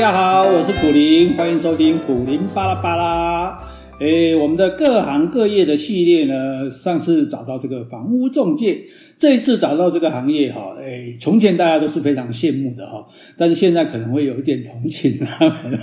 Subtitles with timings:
[0.00, 3.60] 家好，我是苦林，欢迎收听苦林巴拉巴拉。
[3.98, 8.82] 诶，我们的各行各业的系列呢，上次找到这个房屋中介，
[9.18, 13.06] 这一次找到这个行业哈，诶，从前大家都是非常羡慕的哈，
[13.36, 15.78] 但是现在可能会有一点同情他们。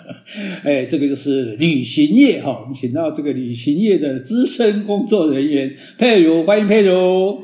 [0.64, 7.42] 诶，这个就是旅行业哈，我们请到这个旅行业的资深工作人员佩如，欢迎佩如。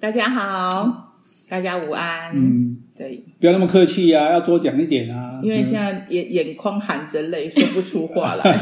[0.00, 1.12] 大家好，
[1.50, 2.34] 大家午安。
[2.34, 2.83] 嗯。
[2.96, 5.40] 对，不要那么客气呀、啊，要多讲一点啊。
[5.42, 8.56] 因为现在眼、嗯、眼眶含着泪，说不出话来。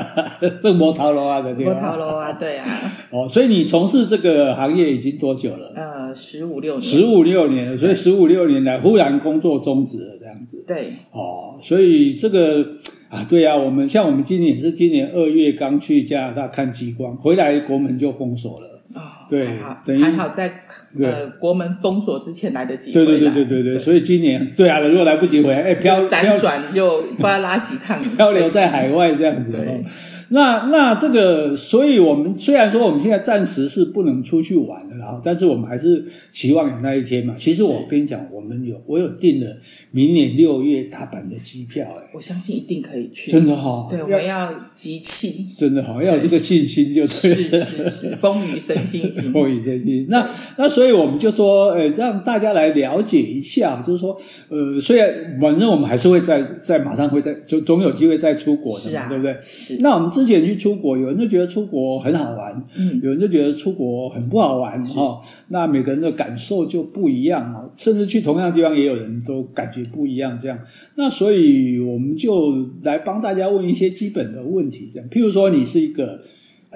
[0.62, 1.72] 这摩托罗啊的对吧？
[1.72, 2.66] 摩托罗啊，对啊。
[3.10, 5.72] 哦，所以你从事这个行业已经多久了？
[5.74, 6.82] 呃，十五六年。
[6.82, 10.62] 十五六年了，所以十五六年来忽然工作终止了，这样子。
[10.66, 10.84] 对。
[11.12, 12.60] 哦，所以这个
[13.08, 18.66] 啊，对啊，我们像我们今年是今年二月刚去加拿大看极光，回来国门就封锁了。
[18.94, 19.00] 哦，
[19.30, 20.64] 对，还好，还好在。
[21.00, 22.92] 呃，国门封锁之前来得及。
[22.92, 29.52] 对对对对对对，所以今年对啊，如果来不及回来，哎，漂辗转就不知道拉几趟， 漂流在海外这样子。
[29.52, 29.84] 对，
[30.30, 37.34] 那那这个，所以我们虽然说我们现在暂时是不能出去玩的啦，但是我们还是期望有那一天嘛。
[37.36, 39.46] 其实我跟你讲，我们有我有订了
[39.92, 43.88] 明年六月大阪的机票，哎，我相信一定可以去，真的哈。
[43.90, 47.06] 对，我们要集气，真的好，要有这个信心就对了。
[47.06, 50.06] 是是是，风雨生信心， 风雨生信心。
[50.08, 54.16] 那那所以我们就说，呃，让大家来了解一下，就是说，
[54.48, 59.36] 呃，虽然反正我们还是会在在马上会在就总有机会再出国的嘛，啊、对不对？
[59.80, 65.20] 那我们之前去出国，有人就觉得出国很好玩，嗯，有人就觉得出国很不好玩，哈、哦。
[65.48, 70.38] 那每个人的感受就不一样啊，甚至去同样的地方，也有人都感觉不一样。
[70.38, 70.56] 这样，
[70.94, 76.20] 那所以我们就来帮大家问一些基本的问题，这样，譬如说，你是一个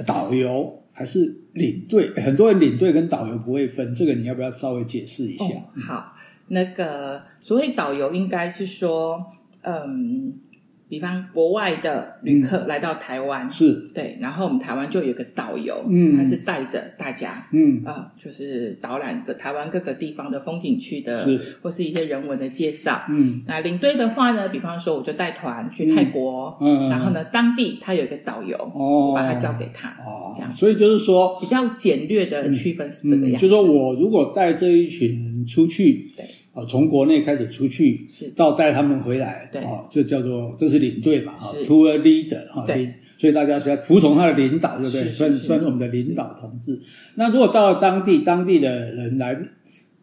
[0.04, 1.38] 导游还是？
[1.52, 5.44] 领队，很多人领队跟导游不会分，这个你要不要稍微解释一下？
[5.86, 6.16] 好，
[6.48, 9.26] 那个所谓导游应该是说，
[9.60, 10.32] 嗯。
[10.92, 13.72] 比方国外的旅客来到台湾，是。
[13.94, 17.82] 对，然后我们台湾就有个导游，嗯，他是带着大家，嗯。
[17.82, 21.40] 啊，就是导览个台湾各个地方的风景区的，是。
[21.62, 36.26] 或是一些人文的介绍，嗯，那领队的话呢，比方说我就带团去泰国，嗯，然后呢，当地他有一个导游，哦，把他交给他，哦，这样，所以就是说比较简略的区分是这个样子，就是说我如果带这一群人出去，对。
[36.52, 45.10] 啊，从国内开始出去，是到带他们回来，对啊，这叫做这是领队嘛，啊，tour leader 哈，领，所以大家是要服从他的领导，对不对？
[45.10, 46.78] 算算是我们的领导同志。
[47.14, 49.34] 那如果到了当地，当地的人来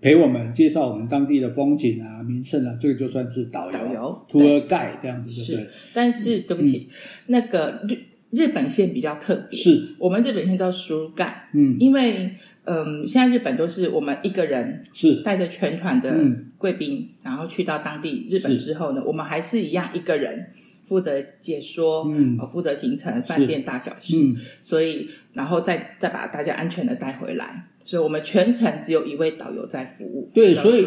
[0.01, 5.69] 陪我们介绍我们当地的风景啊、名胜啊，这个就算是导游，tour guide 这样子，对不对？
[5.93, 6.89] 但是对不起，
[7.27, 7.95] 那个日
[8.31, 12.31] 日本线比较特别，是我们日本线叫 tour guide，嗯，因为。
[12.69, 15.23] 嗯，现在日本都是我们一个人是。
[15.23, 16.13] 带着全团的
[16.57, 20.47] 贵宾，嗯、然后去到当地日本之后呢，我们还是一样一个人
[20.85, 27.65] 负责解说，嗯，负责行程、饭店大小事，嗯、所以然后再再把大家安全的带回来。
[27.89, 30.85] 所以我们全程只有一位导游在服务，对，所以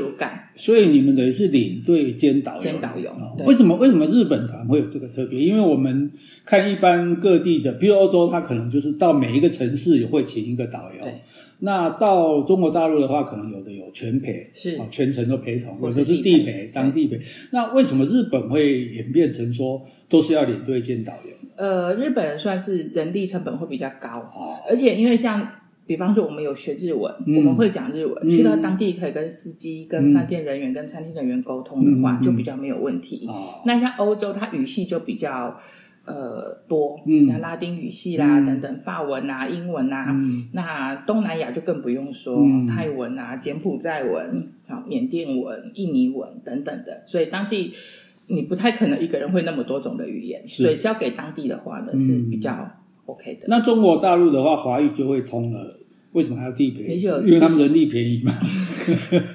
[0.54, 3.12] 所以你们等于是领队兼导游，兼导游。
[3.44, 5.40] 为什么为什么日本团会有这个特别？
[5.40, 6.08] 因为我们
[6.44, 11.02] 看一般各地的，比如欧洲，它可能就是到每一个城市也会请一个导游。
[11.02, 11.12] 对
[11.58, 17.18] 那到中国大陆的话，可能有的有全陪，是全程都陪同，或者是地陪当地陪。
[17.50, 21.30] 那为什么日本会演变成说都是要领队兼导游？
[21.56, 25.48] 呃，日本人算是人力成本会比较高，哦、而且因为像。
[25.84, 33.26] 比方说，我们有学日文，嗯、我们会讲日文，嗯、去到当地可以跟司机、跟饭店人员、嗯、跟餐厅人员沟通的话，嗯、就比较没有问题。
[33.28, 33.34] 嗯、
[33.66, 35.58] 那像欧洲，它语系就比较
[36.04, 47.72] 呃多，嗯，拉丁语系啦，嗯、等等，法文啊、英文啊，嗯、那东南亚就更不用说，嗯、泰文啊、柬埔寨文、啊、缅甸文、印尼文等等的，所以当地
[48.28, 52.70] 你不太可能一个人会那么多种的语言，所以交给当地的话呢是比较。
[53.06, 55.78] OK 的，那中国大陆的话，华语就会通了。
[56.12, 56.94] 为什么还要地陪？
[56.94, 58.30] 因为他们人力便宜嘛。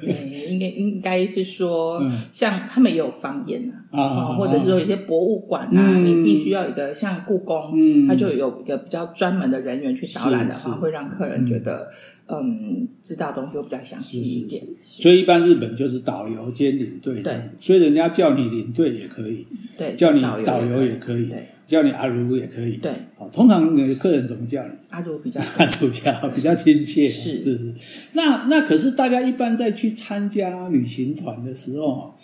[0.03, 1.99] 嗯，应该应该是说，
[2.31, 11.89] 像他们也有方言啊，或者是说有些博物馆啊，你必须要一个像故宫，它就有一个比较专门的人员去导览的话，会让客人觉得，
[12.27, 14.63] 嗯，知道东西会比较详细一点。
[14.83, 19.47] 所以一般日本就是导游兼领队，对，所以人家叫你领队也可以，
[19.79, 21.31] 对，叫你导游也可以，
[21.67, 24.69] 叫你阿如也可以，对，好，通常客人怎么叫你？
[24.89, 28.09] 阿如比较阿如比较比较亲切，是是是。
[28.13, 32.15] 那那可是大家一般在去参加旅行团的时候，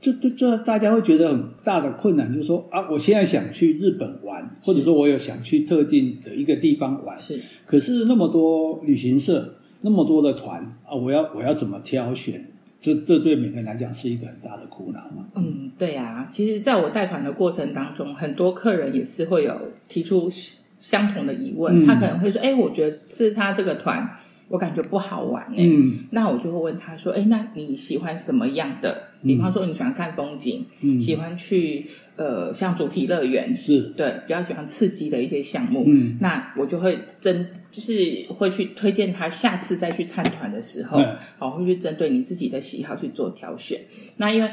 [0.00, 7.40] 就就就大家会觉得很大的困难，就是说啊，我现在想去日本玩，或者说我有想去特定的一个地方玩，是。
[7.64, 12.44] 可是那么多旅行社，那么多的团啊，我要我要怎么挑选？
[12.78, 15.26] 这这对每个人来讲是一个很大的苦恼嘛。
[15.34, 16.28] 嗯，对啊。
[16.30, 24.08] 其实，在我带团的过程当中，很多客人也是会有提出相同的疑问，嗯、他可能会说：“哎，我觉得刺杀这个团。”
[24.50, 25.68] 我感觉不好玩哎、
[26.12, 29.08] 那我就会问他说：“哎，那你喜欢什么样的？
[29.22, 31.84] 比方说你喜欢看风景，嗯、喜欢去
[32.16, 35.84] 呃像主题乐园，是对，比较喜欢刺激的一些项目。
[35.86, 37.46] 嗯、那我就会针，
[37.78, 40.98] 就是会去推荐他下次再去参团的时候，
[41.38, 43.78] 好、嗯，会去针对你自己的喜好去做挑选。
[44.16, 44.50] 那因为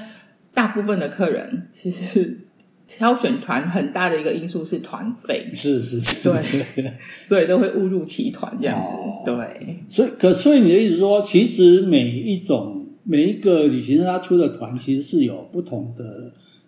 [0.53, 2.39] 大部分的客人其实。
[2.87, 6.93] 挑选团很大的一个因素是团费，是是是，对，
[7.25, 9.77] 所以都会误入歧团这样子，哦、对。
[9.89, 16.05] 所以，可所以你的意思说，其实每一种每一个旅行社他出的团，其实是有不同的。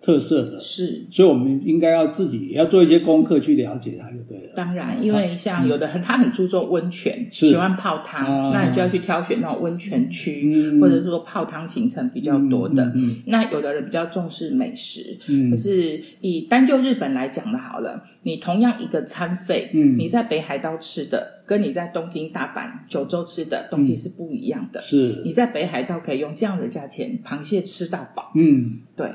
[0.07, 0.57] 特色的。
[0.57, 4.54] 是，所以我们应该要自己也要做一些功课去了解它就对了。
[4.56, 12.94] 当然，因为像有的很，他很注重温泉，喜欢泡汤，那你就要去挑选那种温泉区，或者是说泡汤行程比较多的。
[13.25, 15.18] 那有的人比较重视美食，
[15.51, 24.81] 可是以单就日本来讲的好了，你同样一个餐费，你在北海道吃的，跟你在东京、大阪、九州吃的东西是不一样的。
[24.81, 28.31] 是，你在北海道可以用这样的价钱，螃蟹吃到饱。
[28.36, 29.10] 嗯，对。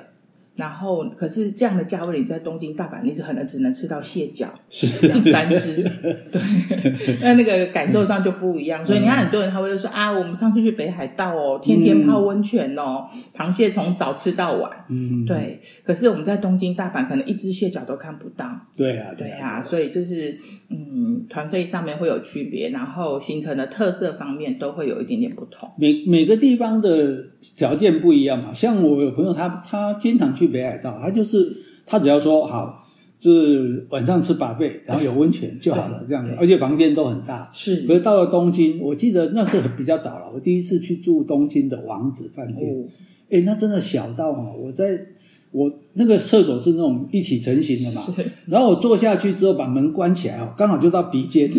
[0.54, 4.46] 然后，可是这样的价位，你在东京、大阪，你可能只能吃到蟹脚
[5.02, 5.82] 两三只，
[6.30, 8.84] 对，那那个感受上就不一样。
[8.84, 15.58] 所以你看，很多人他会说啊，我们上次去北海道哦，天天泡温泉哦，螃蟹从早吃到晚，嗯，对。
[15.84, 18.46] 可是我们在东京、大阪，可能一只蟹脚都看不到。
[18.76, 20.38] 对啊，对啊，所以就是
[20.72, 25.68] 嗯，团费上面会有区别，然后形成的特色方面都会有一点点不同。
[25.78, 27.26] 每每个地方的
[27.56, 31.54] 条件不一样嘛，像我有朋友他，他他经常去北海道，他就是
[31.84, 32.82] 他只要说好，
[33.20, 37.50] 是晚上吃 buffet，然后有温泉就好了，这样子，而且房间都很大。
[37.52, 42.72] 是，可是到了东京，我记得那是比较早了，我第一次去住东京的王子饭店，
[43.30, 45.06] 哎、哦，那真的小到啊，我在。
[45.52, 48.02] 我那个厕所是那种一体成型的嘛，
[48.46, 51.50] 然后我坐下去之后把门关起来哦，刚好就到鼻尖。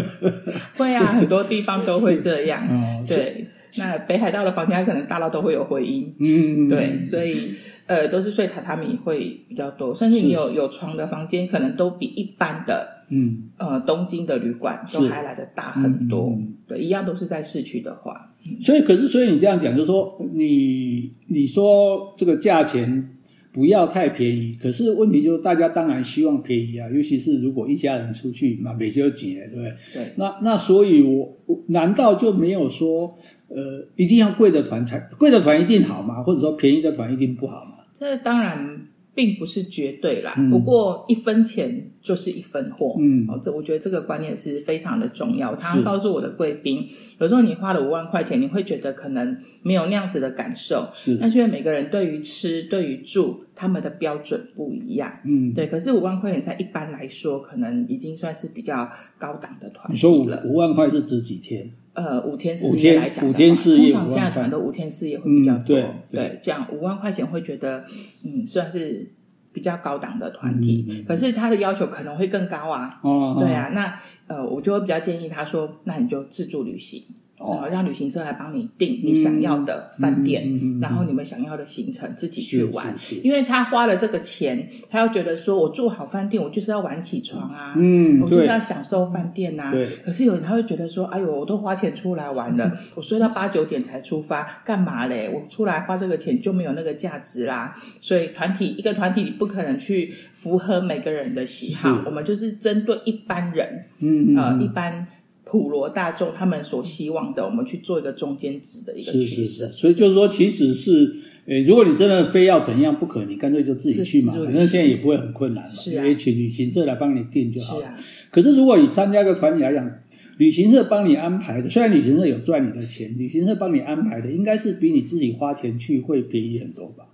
[0.76, 2.60] 会啊，很多地方都会这样。
[2.68, 3.46] 哦、对，
[3.78, 6.14] 那北海道的房间可能大到都会有回音。
[6.18, 7.54] 嗯，对，所以
[7.86, 16.38] 呃，都是睡榻榻米会比较多，甚至你有有床的房间，可能都比一般的嗯呃东京的旅馆都还来的大很多。
[16.68, 23.16] 对，一样都是在市区的话，所以可是所以你这样讲，就是说你你说这个价钱。
[23.52, 29.70] 不要太便宜，可是问题就是大家当然希望便宜啊，尤其是如果一家人出去嘛，没就挤，对不对？
[29.94, 30.12] 对。
[30.16, 33.12] 那那所以我，我难道就没有说，
[33.48, 36.22] 呃，一定要贵的团才贵的团一定好吗？
[36.22, 37.84] 或者说便宜的团一定不好吗？
[37.92, 38.86] 这当然。
[39.20, 42.96] 并不是绝对啦，不过一分钱就是一分货。
[42.98, 45.50] 嗯，哦，这我觉得这个观念是非常的重要。
[45.50, 46.88] 我常常告诉我的贵宾，
[47.18, 51.18] 有时候你花了五万块钱，你会觉得可能没有那样子的感受，是。
[51.20, 55.12] 但是因为每个人对于吃、对于住，他们的标准不一样。
[55.26, 55.66] 嗯，对。
[55.66, 59.92] 可是五万块钱在一般来说，可能已经算是比较高档的团。
[59.92, 61.68] 你说五五万块是指几天？
[61.92, 65.76] 呃，五天四夜来讲，五天四夜，通常现在团都五天四夜会比较多。
[65.76, 67.84] 对，对，这样五万块钱会觉得，
[68.22, 69.10] 嗯，算是
[69.52, 71.04] 比较高档的团体。
[71.06, 73.00] 可是他的要求可能会更高啊。
[73.02, 73.98] 哦，对啊，那
[74.28, 77.02] 呃，我就会比较建议他说，那你就自助旅行。
[77.40, 82.94] 哦，让旅行社来帮你订你想要的饭店，然后你们想要的行程自己去玩。
[83.22, 89.70] 因为他花了这个钱，他要觉得说我住好饭店，我就是要晚起床啊，嗯，我就是要享受饭店呐、啊。
[89.72, 89.88] 对。
[90.04, 95.30] 可是有人他会觉得说，哎呦，我都花钱出来玩了， 我睡到八九点才出发，干嘛嘞？
[95.34, 97.74] 我出来花这个钱就没有那个价值啦。
[98.02, 105.06] 所以团体一个团体，你不可能去符合每个人的喜好，我们就是针对一般人，嗯，嗯，呃，一般。
[105.50, 109.26] 普罗大众他们所希望的，我们去做一个中间值的一个取舍。
[109.26, 111.12] 是是是，所以就是说，其实是，
[111.46, 117.86] 诶，如果你真的非要怎样不可，你干脆就自己去嘛，反正现在也不会很困难嘛，是啊，请旅行社来帮你订就好了。
[117.96, 118.28] 是啊。
[118.30, 119.92] 可是如果你参加一个团体来讲，
[120.38, 127.06] 旅行社帮你安排的，虽然旅行社有赚你的钱，旅行社帮你安排的，应该是比你自己花钱去会便宜很多吧？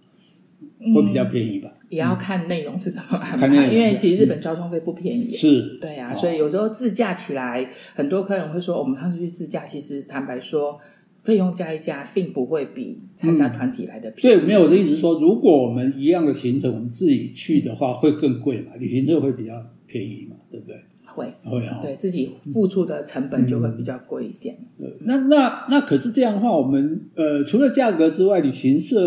[0.94, 1.72] 会比较便宜吧？
[1.88, 5.32] 也要看内容是怎么安排，因为其实日本交通费不便宜。
[5.32, 10.76] 是，对啊，所以有时候自驾起来，很多客人会说，我们上次去自驾，其实坦白说，
[11.22, 14.40] 费用加一加，并不会比参加团体来的便宜。
[14.40, 18.72] 对，没有我的意思是说，如果我们一样的行程，我们自己去的话，会更贵嘛？
[18.80, 19.52] 旅行社会比较
[19.86, 20.36] 便宜嘛？
[20.50, 20.76] 对不对？
[21.04, 24.56] 会，会啊，对自己付出的成本就会比较贵一点。
[25.02, 28.98] 那那那可是这样的话，我们呃，除了价格之外，旅行社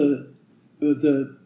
[0.79, 1.38] 呃的。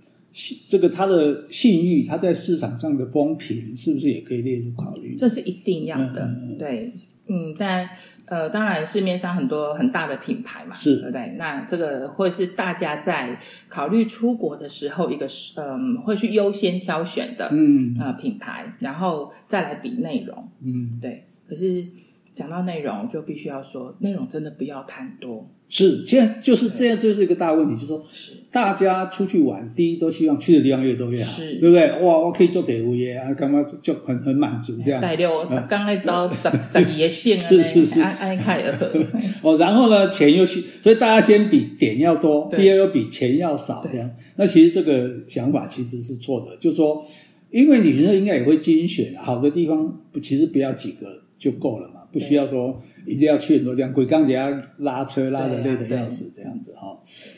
[0.68, 5.16] 这个他的信誉，他在市场上的风评，是不是也可以列入考虑？
[5.16, 6.92] 这是一定要的，嗯、对，
[7.28, 7.88] 嗯，在
[8.26, 11.36] 呃，当然市面上很多很大的品牌嘛，是，对不对？
[11.38, 21.26] 那这个会是大家在考虑出国的时候一个嗯、呃，会去优先挑选的，嗯呃品牌，然后再来比内容，嗯，对。
[21.48, 21.86] 可是
[22.34, 25.48] 讲到内容，就必须要说，内容真的不要贪多。
[25.70, 28.04] 是，现在就是这样，就是一个大问题，就是说，
[28.52, 31.88] 大家出去玩，第一都希望去的地方越多越好，是对不对？
[32.02, 35.02] 哇，我可以做这物业啊，干嘛就很很满足这样。
[35.02, 38.72] 带六，刚才招十 十几个线啊，是是是，安安开而
[39.42, 44.08] 哦，然后呢，钱又去，所以大家先比点要多，第二又比钱要少，这样。
[44.36, 47.04] 那其实这个想法其实是错的，就是说，
[47.50, 51.08] 因为旅行社应该也会精选好的地方，不，其实不要几个
[51.40, 52.02] 就够了嘛。
[52.14, 56.96] 不需要说一定要去很多地方，鬼刚也要拉车拉的累得要死这样子哈。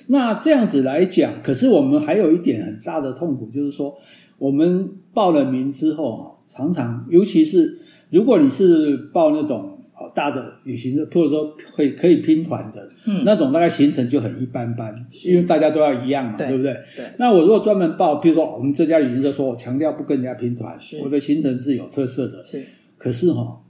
[0.09, 3.97] 那这样子来讲，可是我们还有一点很大的痛苦，就是说
[4.37, 7.77] 我们报了名之后哈，常常尤其是
[8.09, 14.93] 如果你是报那种好大的旅行社，或者说会可以拼团的，嗯，那种大概行程就很一般般，
[15.25, 16.73] 因为大家都要一样嘛，对不对？
[16.73, 17.05] 对。
[17.17, 22.61] 那我如果专门报，譬如说我们这家旅行社说我强调不跟人家拼团，我的行程是有特色的，是。
[22.97, 23.61] 可是哈。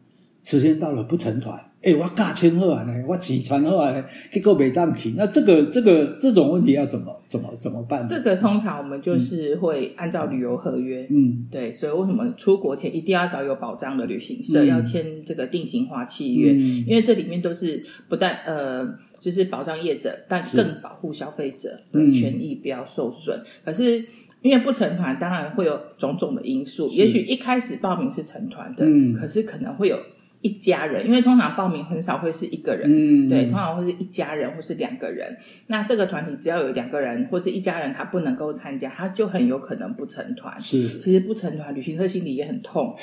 [0.45, 5.15] 时间到了不成团，哎，我价钱好啊呢，我几团好啊呢，结果没占平。
[5.17, 8.07] 那这个这个这种问题要怎么怎么怎么办？
[8.07, 16.51] 这个通常我们就是会按照旅游合约，嗯，对，所以为什么出国前一定要找有保障的旅行社，嗯、要签这个定型化契约？
[16.53, 18.87] 嗯、因为这里面都是不但呃，
[19.19, 23.35] 就是保障业者，但更保护消费者的权益不要受损。
[23.35, 24.05] 嗯、可是
[24.43, 26.87] 因为不成团，当然会有种种的因素。
[26.89, 29.99] 也许一开始报名是成团的，嗯，可是可能会有。
[30.45, 35.35] 一家人，因为通常报名很少会是一个人，嗯，对，通常会是一家人或是两个人。
[35.65, 40.53] 那这个团体只要有两个人或是一家人，他不能够参加，他就很有可能不成团。
[40.61, 42.95] 是，其实不成团，旅行社心里也很痛。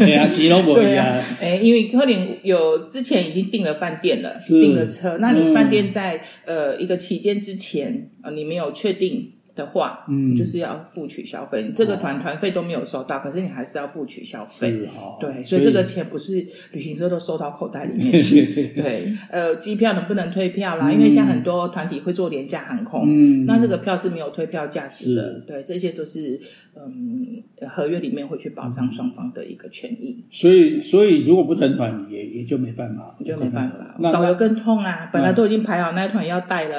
[0.00, 1.06] 对 呀，吉隆坡一样。
[1.40, 6.16] 哎，因为可能有之前已经订了饭店了，是订了车，那你饭店在、
[6.46, 9.30] 嗯、呃一个期间之前，呃，你没有确定。
[9.54, 11.62] 的话，嗯，就是要付取消费。
[11.62, 14.88] 你这个团团费都没有收到，可是你还是要付取消费。
[15.20, 18.72] 对，所以这个钱不是旅行社都收到口袋里面去。
[18.74, 20.90] 对，呃，机票能不能退票啦？
[20.90, 25.40] 因为像很多团体会做廉价航空，嗯，那这个票是没有退票价值的。
[25.46, 26.40] 对，这些都是
[26.76, 30.24] 嗯，合约里面会去保障双方的一个权益。
[30.30, 34.12] 所以，所以如果不成团，也也就没办法，就没办法。
[34.12, 35.08] 导游更痛啊！
[35.12, 36.78] 本来都已经排好那一团要带了，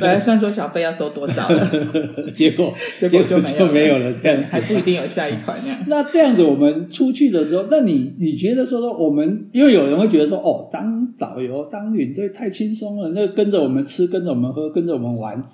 [0.00, 1.68] 来算说小费要收多少了。
[2.34, 2.74] 结果，
[3.08, 5.78] 结果就没有，就没有了，这样还不一定有下一团呀。
[5.86, 15.44] 那这样子，我们出去的时候，那你你觉得说说，我们因为有人会觉得说，哦，当导游、当领队太轻松了，那跟着我们吃，跟着我们喝，跟着我们玩，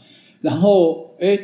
[0.40, 1.38] 然后，哎，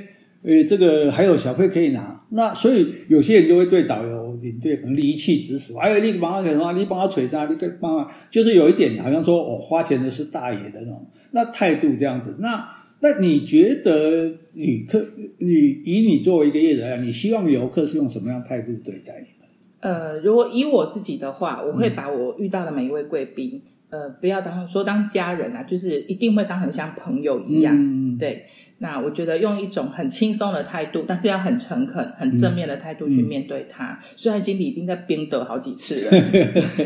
[0.45, 2.17] 哎，这个还有小费可以拿。
[2.30, 6.73] 那所以有些人就会对导游、领队可能离弃指使，哎，你帮他什么？
[6.73, 7.47] 你帮他捶啥？
[7.47, 12.37] 你给帮他，就是有一点好像说，哦，花钱的是大爷的那种那态度这样子。
[12.40, 12.68] 那。
[13.00, 14.25] 那你觉得
[14.56, 15.00] 旅客，
[15.38, 19.49] 你以你作为一个业者来讲，你希望游客是用什么样态度对待你们？
[19.78, 27.73] 呃，如果以我自己的话，我会把我遇到的每一位贵宾，嗯、呃，不要当说当家人啊，就是一定会当成像朋友一样。
[27.78, 28.44] 嗯，对。
[28.78, 33.92] 那我觉得用一种很轻松的态度，但是要很诚恳、很正面的态度去面对它。
[33.92, 36.11] 嗯、虽然心里已经在冰得好几次了，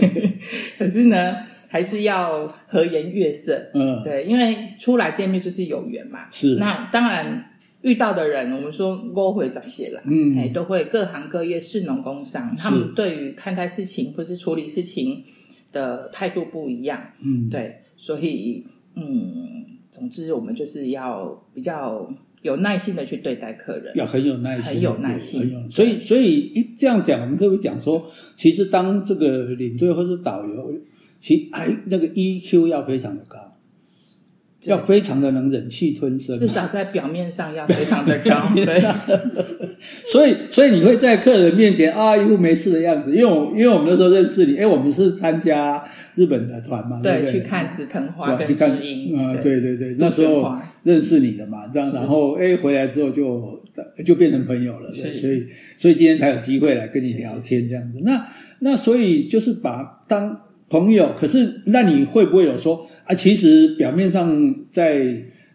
[0.78, 1.36] 可是呢。
[1.72, 6.28] 还是要和颜悦色，嗯，对，因为出来见面就是有缘嘛。
[6.30, 15.24] 是，那当然遇到的人，我们说误会这些了，嗯，哎，都会各行各业、士农工商，他们对于看待事情或是处理事情
[15.72, 25.70] 的态度不一样，嗯，对，所以，嗯，总之我们就是要比较有耐心的去对待客人，要很有耐心，很有耐心。
[25.70, 28.04] 所以，所以一这样讲，我们可以讲说，
[28.36, 30.74] 其实当这个领队或者导游。
[31.20, 33.51] 其哎，那个 EQ 要非常的高，对
[34.64, 38.48] 要非常的能忍气吞声，至少在表面上要非常的高。
[38.54, 38.80] 对，
[39.80, 50.54] 所以所以你会在客人面前啊一副没事的样子，因为我因为我们那时候认识你，哎，我们是参加日本的团嘛，对，对对去看紫藤花跟知音，啊，对对对，那时候
[50.84, 53.42] 认识你的嘛，这样，然后哎回来之后就
[54.04, 55.44] 就变成朋友了，对，所以
[55.76, 57.98] 所以今天才有机会来跟你聊天这样子。
[58.04, 58.24] 那
[58.60, 60.40] 那所以就是把当。
[60.72, 63.14] 朋友，可是那你会不会有说啊？
[63.14, 65.04] 其实表面上在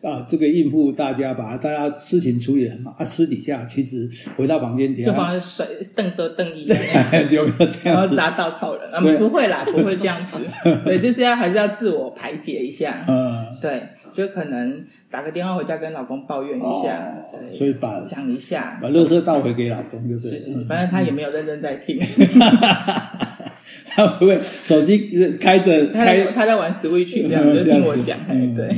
[0.03, 4.07] 啊，这个应付大家，把大家事情处理很好啊，私底下其实
[4.37, 6.77] 回到房间底下，就好像水瞪得瞪一样，
[7.33, 7.89] 有没有这样子？
[7.89, 9.01] 然后砸稻草人啊？
[9.17, 10.37] 不会啦，不会这样子。
[10.85, 13.03] 对，就是要还是要自我排解一下。
[13.07, 13.81] 嗯，对，
[14.15, 17.17] 就可能打个电话回家跟老公抱怨一下，
[17.51, 21.99] 所以把讲一下，把乐色倒回给老公，就是是是，反正他也没有认真在听。
[23.97, 26.25] 他会不会手机开着开？
[26.25, 28.71] 他在玩 Switch 这样子听我讲，嗯、对。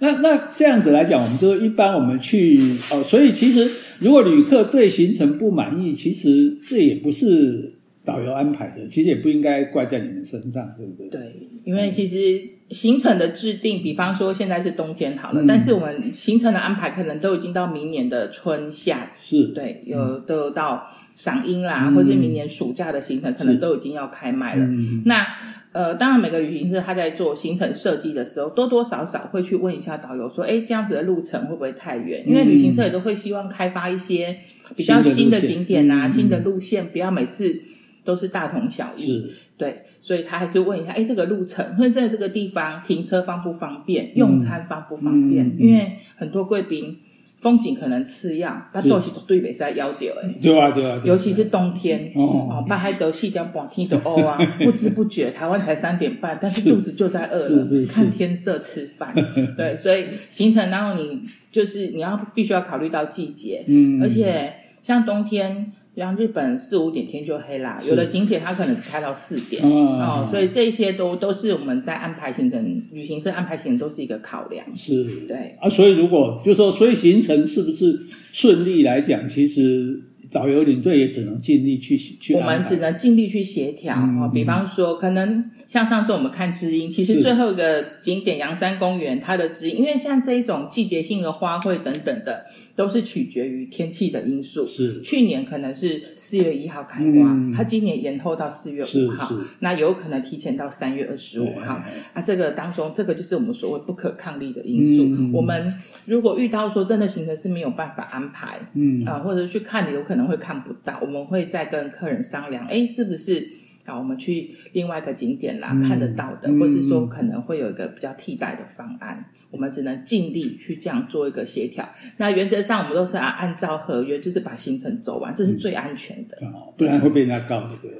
[0.00, 2.58] 那那这样子来讲，我们就一般我们去
[2.90, 3.70] 哦，所以其实
[4.00, 11.08] 如果旅客对行程不满意，其实这也不是导游安排的，其实也不应该怪在你们身上，对不对？
[11.08, 11.20] 对，
[11.64, 20.84] 因为其实行程的制定，比方说现在是冬天好了，嗯、但是我们行程的安排可能都已经到明年的春夏，是对，有都有到
[21.16, 24.64] 赏樱啦，嗯、或是明年暑假的行程，可能都已经要开卖了。
[24.66, 25.26] 嗯、那
[25.72, 34.38] 呃，当然，每个旅行社他在做行程设计的时候，多多少少会去问一下导游说：“哎，这样子的路程会不会太远？”因为旅行社也都会希望开发一些
[34.74, 37.60] 比较新的景点啊、新的路线，不要每次
[38.04, 39.32] 都是大同小异。
[39.58, 44.12] 对，所以他还是问一下：“哎，这个路程，或者在这个地方停车方不方便？
[44.14, 46.96] 用餐方不方便？”因为很多贵宾。
[47.36, 50.38] 风景可能次要，但东西都对袂使要掉诶。
[50.40, 51.00] 对啊，对啊。
[51.04, 59.14] 尤其是冬天哦，北海道四点半天都饿啊， 不知不觉台湾才三点半，但是肚子就在饿了，看天色吃饭。
[59.56, 61.20] 对，所以行程当中你
[61.52, 65.72] 就是你要必须要考虑到季节，嗯，而且像冬天。
[65.96, 74.62] 像日本四五点天就黑啦，有的景点它可能只开到四点哦，所以这些都都是我们在安排行程，旅行社安排行程都是一个考量。
[74.76, 77.98] 是，对啊，所以如果就是说，所以行程是不是
[78.30, 84.30] 顺利来讲，其实导游领队也只能尽力去去，我们只能尽力去协调哦。
[84.34, 92.44] 比方说，可能像上次我们看知音，其实最后一个景点阳山公园，它的知音，因为像这一种季节性的花卉等等的。
[92.76, 94.64] 都是取决于天气的因素。
[94.64, 101.82] 是，去年可能是四月一号开花，嗯、它今年延后到四月五号，那有可能提前到三月二十五号。
[102.14, 105.04] 那这个当中，这个就是我们所谓不可抗力的因素。
[105.04, 105.72] 嗯、我们
[106.04, 113.55] 如果遇到说真的行程是没有办法安排，嗯啊、呃，或者去看有可能会看不到，我们会再跟客人商量，哎，是不是
[113.86, 113.98] 啊？
[113.98, 119.24] 我们去另外一个景点啦，嗯、看得到的，或是说可能会有一个比较替代的方案。
[119.50, 121.88] 我们只能尽力去这样做一个协调。
[122.18, 126.36] 那原则上，我们都是按按照合约，就是把行程走完，这是最安全的。
[126.42, 127.90] 嗯、不然会被人家告的，对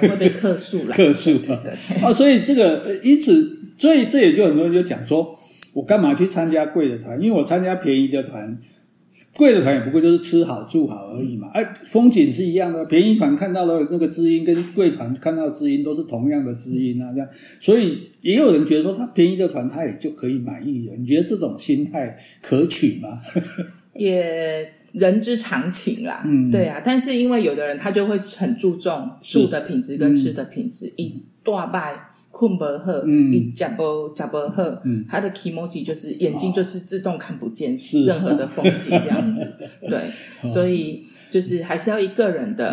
[0.00, 0.08] 对？
[0.08, 0.94] 会被客诉了。
[0.96, 1.56] 客诉的。
[1.62, 1.70] 对
[2.02, 5.38] 啊，所以这个，因此，所以这也就很多人就讲说，
[5.74, 7.20] 我干嘛去参加贵的团？
[7.20, 8.56] 因为我参加便宜的团。
[9.36, 12.84] 贵的团也不过就是吃好住好而已嘛，哎，风景是一样的。
[12.84, 17.28] 便宜团看到的那个知音，跟贵团看到的知音都是同样的知音啊，这样。
[17.32, 20.96] 所以也有人觉得说，他便宜的团他也就可以满意了。
[20.96, 23.20] 你觉得这种心态可取吗？
[23.94, 26.82] 也人之常情啦，嗯，对啊。
[26.84, 32.08] 但是因为有的人他就会很注重住的品质跟吃的品质，一大拜。
[32.34, 32.92] 困不好，
[33.32, 39.52] 一脚不脚不好，他的 kimoji 就是眼睛就是自动看不见任何的风景这样子，
[39.88, 42.70] 对，所以就是还是要一个人的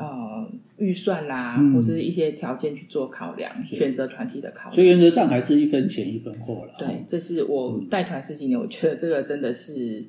[0.00, 0.44] 呃
[0.78, 4.74] 预算啦，或者一些条件去做考量，选择团体的考量。
[4.74, 6.74] 所以原则上还是一分钱一分货了。
[6.76, 10.04] 对，这是我带团十几年，我觉得这个真的是。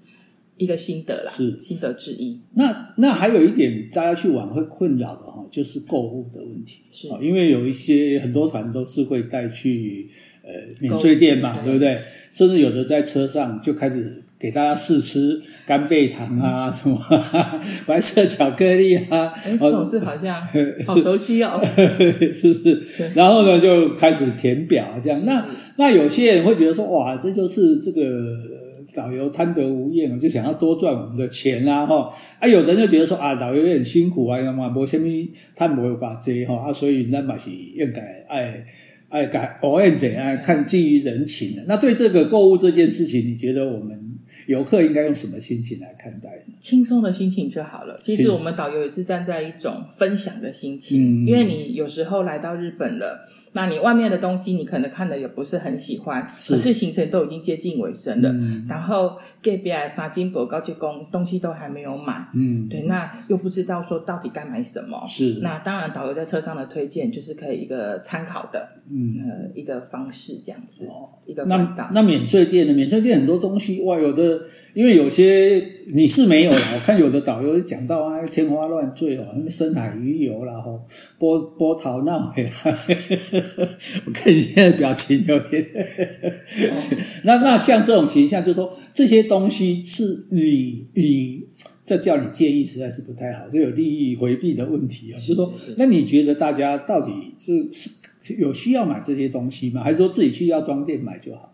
[0.58, 2.40] 一个心得啦，是心得之一。
[2.54, 6.80] 那那还有一点，大家去玩会困扰的哈，就是购物的问题。
[6.92, 10.08] 是，因为有一些很多团都是会带去
[10.44, 11.98] 呃免税店嘛，对不对？
[12.32, 16.98] 甚至有的在车上就开始给大家试吃干贝糖啊，什么
[17.86, 20.42] 白色巧克力啊，这种事好像
[20.86, 21.60] 好熟悉哦，
[22.32, 23.12] 是不是？
[23.14, 25.26] 然后呢，就开始填表这样。
[25.26, 28.55] 那那有些人会觉得说，哇，这就是这个。
[28.96, 31.86] 导游贪得无厌，就想要多赚我们的钱啊！
[31.86, 35.06] 哈啊，有人就觉得说啊，导游有点辛苦啊，要么无什么
[35.54, 38.66] 他没有法接哈啊，所以那嘛是应该爱
[39.10, 41.66] 爱改偶尔怎样看基于人情的。
[41.68, 44.00] 那对这个购物这件事情，你觉得我们
[44.48, 46.54] 游客应该用什么心情来看待呢？
[46.60, 47.96] 轻松的心情就好了。
[48.00, 53.28] 其实我们导游也是站在一种分享的心情，嗯、因为你有时候来到日本了。
[53.56, 56.54] 那你外面的东西，你可能看的也不是很喜欢，是。
[56.54, 58.30] 可是行程都已经接近尾声了。
[58.30, 65.02] 嗯、然后给别人杀金博高级工东西都还没有买，嗯，对，那又不知道说到底该买什么。
[65.08, 70.86] 是，那当然导游在车上的推荐就是可以一个参考的，嗯，呃，一个方式这样子。
[70.86, 74.42] 哦，一个那那免税店的免税店很多东西哇，有的
[74.74, 80.80] 因为有些你是没有啦，我看有的导游讲到啊，天花乱坠哦，什么深海鱼油啦，吼，
[81.18, 82.44] 波波涛闹海。
[84.06, 86.30] 我看你现在表情有点、哦，
[87.26, 91.44] 那那像这种形象，就是说这些东西是你你
[91.84, 95.20] 这叫你建议，实在是不太好，这有利益回避的问题啊。
[95.20, 97.90] 是就是说，那你觉得大家到底是是
[98.38, 99.84] 有需要买这些东西吗？
[99.84, 101.54] 还是说自己去药妆店买就好？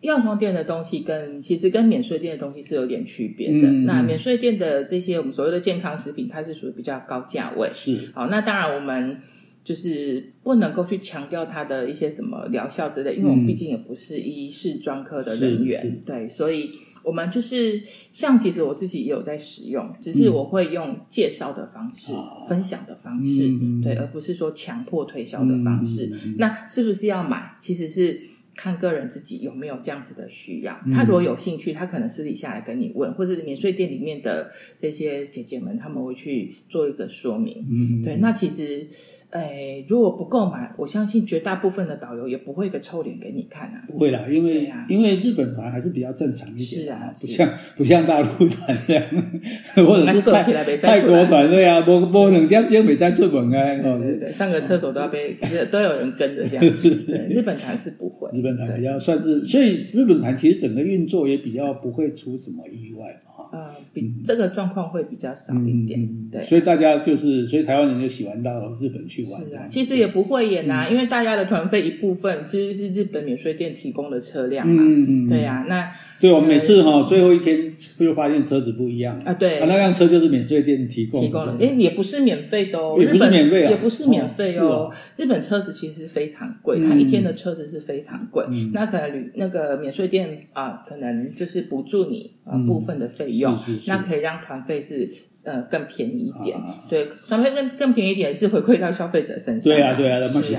[0.00, 3.68] 药妆店的东西跟其实跟免税店的东西是有点区别的。
[3.68, 7.70] 嗯、那免税店的这些我们所谓的健康食品，它是属于比较高价位。
[7.72, 9.20] 是好，那当然我们。
[9.66, 16.70] 就是不能够去强调它的一些什么疗效之类，因为我们毕竟也不是医事专科的人员，对，所以
[17.06, 26.06] 我们就是像其实我自己也有在使用，只是我会用介绍的方式、嗯、分享的方式，嗯、对，而不是说强迫推销的方式。
[26.12, 27.56] 嗯、那是不是要买？
[27.60, 28.20] 其实是。
[28.58, 37.62] 看个人自己有没有这样子的需要，他如果有兴趣，他可能私底下来跟你问，或者是免税店里面的这些姐姐们，他们会去做一个说明。
[37.70, 38.88] 嗯，对，那其实。
[39.30, 43.84] 哎，如果不购买，我相信绝大部分的导游也不会个臭脸给你看啊。
[43.88, 49.04] 不会啦，因为、啊、因为日本团还是比较正常一点，是啊，不像不像大陆团这样，
[49.86, 50.44] 或者是泰
[50.76, 53.98] 泰国团队啊，不不能这样就没在出门啊。
[53.98, 55.36] 对对对，上个厕所都要被
[55.70, 56.64] 都有人跟着这样。
[57.06, 63.20] 对，日本团是不会，日本团比较算是，所以日本团其实整个运作也比较不会出什么意外。
[63.52, 69.50] 呃，比这个状况会比较少一点，嗯、对，所以大家就是，所以台湾人就喜欢到日本去玩。
[69.50, 75.92] 是啊，其实也不会演啊，嗯、因为大家的团费一部分其实是日本免税店提供的车辆嘛，嗯嗯，对呀、啊，那。
[76.18, 84.90] 对，我们每次哈最后一天就发现车子不一样啊，对，那辆车就是免税店提供提供的，哎，也不是免费的哦，也不是免费啊，也不是免费哦。
[85.18, 88.46] 日本车子其实非常贵，它一天的车子是非常贵。
[88.72, 93.52] 那可能旅那个免税店啊，可能就是补助你啊部分的费用，
[93.88, 95.08] 那可以让团费是
[95.44, 96.56] 呃更便宜一点。
[96.88, 99.64] 对，团费更更便宜一点是回馈到消费者身上。
[99.64, 100.54] 对啊，对啊，那么是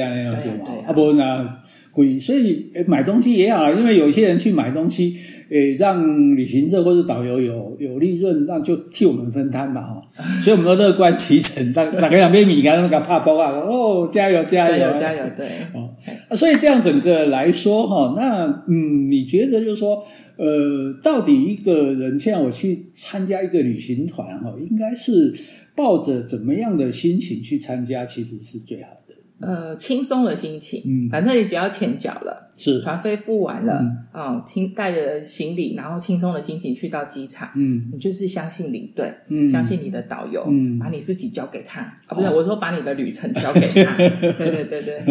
[0.00, 0.64] 啊那样对嘛？
[0.88, 1.60] 啊不那
[1.92, 5.14] 贵，所以买东西也好啊，因为有一些人去买东西，
[5.50, 10.02] 诶，让旅行社或者导游有有利润，那就替我们分摊吧，哈。
[10.42, 15.90] 所以我们都乐观其成，大大概两杯米，干那个怕包啊，哦，加油加油加油，对，哦，
[16.36, 20.02] 所以这样整个来说，哈，那嗯，你觉得就是说，
[20.36, 25.34] 呃，到底一个人像我去参加一个旅行团，哈，应该是
[25.74, 28.99] 抱着怎么样的心情去参加，其实是最好的。
[29.40, 32.80] 呃，轻松的心情，嗯，反正你只要钱缴了，是。
[32.82, 33.80] 团费付完了，
[34.12, 43.96] 嗯，轻带着行李，然后轻松的心情去到机场，嗯，你就是相信领队，嗯，相信你的导游，嗯，把你自己交给他，啊，不是，我说把你的旅程交给他，
[44.36, 45.02] 对对对对，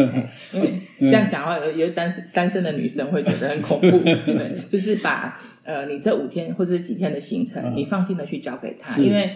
[0.53, 9.31] 因为这样讲的话，有有单身单身的女生会觉得很恐怖， 对，就是把呃你这五天或者几天的行程，你放心的去交给他，因为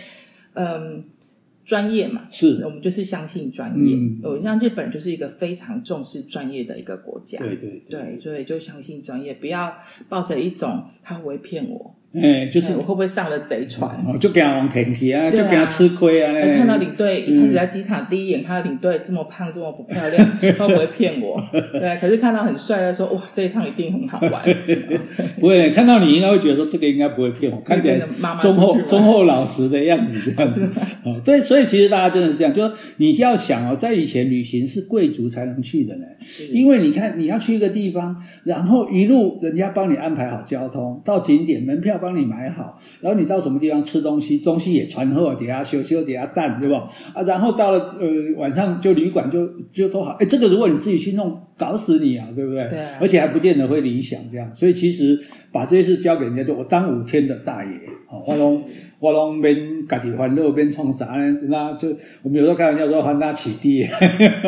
[0.54, 1.04] 嗯。
[1.66, 3.98] 专业嘛，是我们就是相信专业。
[4.22, 9.76] 我像日本就是一个非常重视专业的一个国家，对对对，所以就相信专业，不要
[10.10, 11.96] 抱着一种他会骗我。
[12.14, 13.90] 哎，就是我会不会上了贼船？
[14.06, 16.32] 哦就给他骗去啊，就给他吃亏啊！
[16.56, 21.44] 看到领队一开始在机场第一眼看到领队这么胖这么不漂亮，会不会骗我？
[21.52, 24.44] 对，可是看到很帅的说哇，这一趟一定很好玩。
[25.42, 28.00] 不会，看到你应该会觉得说这个应该不会骗我，看起来
[28.40, 30.70] 忠厚忠厚老实的样子这样子。
[31.04, 36.06] 哦，对，所以其实大家真的是这样，就是你要想哦，在以前旅行是贵族才能去的呢，
[36.52, 42.00] 因为你看你要去一个地方，然后一路人家帮你安排好交通到景点门票。
[42.04, 46.76] 帮你买好，然后你到什么地方吃东西，东西也传后底下修修底下蛋，对不？
[46.76, 51.40] 啊，然后到了呃晚上就旅馆就就都好，哎，这个如果你自己去弄。
[51.56, 52.68] 搞死你啊，对不对？
[52.68, 55.18] 对啊，而且还不见得会理想这样，所以其实
[55.52, 57.70] 把这些事交给人家，就我当五天的大爷，
[58.10, 58.64] 哦，我拢
[59.00, 59.56] 我拢边
[59.88, 61.40] 家己欢乐边冲啥呢？
[61.50, 61.90] 那就
[62.24, 63.86] 我们有时候开玩笑说欢天喜地，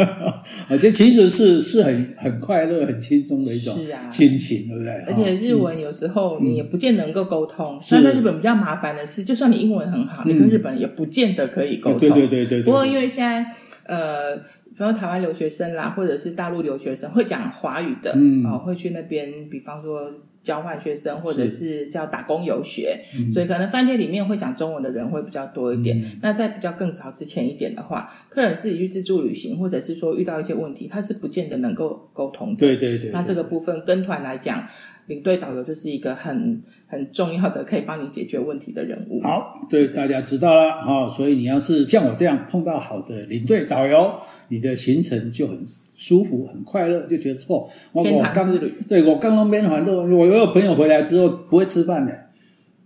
[0.68, 3.74] 而且其实是是很很快乐、很轻松的一种
[4.12, 4.92] 心情，对不对？
[5.06, 12.00] 而且日文有时候你也不见得能够沟通，那在日本比较麻烦的是，就算你英文很好，你跟日本人也不见得可以沟通。
[12.00, 12.64] 对对对对。
[12.64, 13.46] 不过因为现在
[13.86, 14.42] 呃。
[14.78, 20.12] 比如台湾留学生啦，或者是大陆留学生会讲华语的，嗯，哦，会去那边，比方说
[20.44, 25.98] 交换学生，或者是叫打工游学，嗯、所以可能饭店里面会讲中文的人会比较多一点。
[25.98, 32.60] 嗯、那在比较更早之前一点的话，客人自己去自助旅行，或者是说遇到一些问题，他是不见得能够沟通的。
[32.60, 33.12] 对对对，对。
[33.14, 34.68] 那这个部分跟团来讲。
[35.08, 39.22] 领队导游就是一个很很重要的可以帮你解决问题的人物。
[39.22, 41.10] 好，对，大家知道了哦。
[41.10, 44.14] 所以你要是像我这样碰到好的领队导游，
[44.50, 45.66] 你的行程就很
[45.96, 47.68] 舒服、很快乐，就觉得错。
[48.04, 48.74] 天堂之旅。
[48.90, 52.25] 对，我刚刚边环路，我有朋友回来之后不会吃饭的。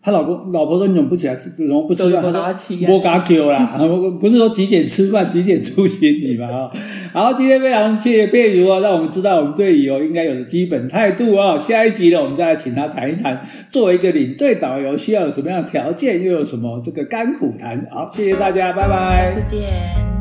[0.02, 1.50] 他老公老婆说：“你怎么不起来吃？
[1.50, 2.32] 怎么不吃饭？”我说
[2.88, 3.78] ：“我嘎 Q 啦，
[4.20, 6.72] 不是说几点吃饭，几点出行你嘛？”啊，
[7.12, 11.58] 好，今天非常谢谢佩如啊，让我们知道我们对旅游应该有的基本态度啊。
[11.58, 17.86] 下一集呢，我们再来请他谈一谈，作为一个领队导游，需要有什么样的条件，又有什么这个甘苦谈。
[17.92, 20.19] 好，谢谢大家，拜拜，再见。